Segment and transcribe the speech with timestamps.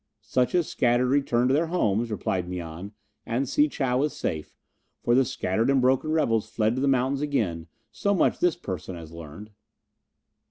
[0.23, 4.55] "Such as survived returned to their homes," replied Mian, "and Si chow is safe,
[5.03, 8.95] for the scattered and broken rebels fled to the mountains again; so much this person
[8.95, 9.51] has learned."